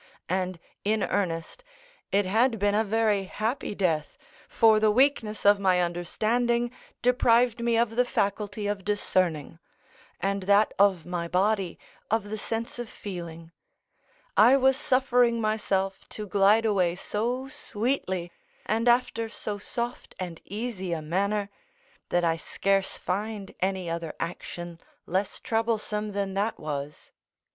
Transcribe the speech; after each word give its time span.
And, 0.29 0.57
in 0.83 1.03
earnest, 1.03 1.63
it 2.11 2.25
had 2.25 2.57
been 2.57 2.73
a 2.73 2.83
very 2.83 3.25
happy 3.25 3.75
death, 3.75 4.17
for 4.49 4.79
the 4.79 4.89
weakness 4.89 5.45
of 5.45 5.59
my 5.59 5.79
understanding 5.79 6.71
deprived 7.03 7.59
me 7.59 7.77
of 7.77 7.95
the 7.95 8.03
faculty 8.03 8.65
of 8.65 8.83
discerning, 8.83 9.59
and 10.19 10.41
that 10.49 10.73
of 10.79 11.05
my 11.05 11.27
body 11.27 11.77
of 12.09 12.31
the 12.31 12.37
sense 12.39 12.79
of 12.79 12.89
feeling; 12.89 13.51
I 14.35 14.57
was 14.57 14.75
suffering 14.75 15.39
myself 15.39 16.09
to 16.09 16.25
glide 16.25 16.65
away 16.65 16.95
so 16.95 17.47
sweetly 17.47 18.31
and 18.65 18.87
after 18.87 19.29
so 19.29 19.59
soft 19.59 20.15
and 20.19 20.41
easy 20.45 20.93
a 20.93 21.03
manner, 21.03 21.51
that 22.09 22.23
I 22.23 22.37
scarce 22.37 22.97
find 22.97 23.53
any 23.59 23.87
other 23.87 24.15
action 24.19 24.81
less 25.05 25.39
troublesome 25.39 26.13
than 26.13 26.33
that 26.33 26.59
was. 26.59 27.11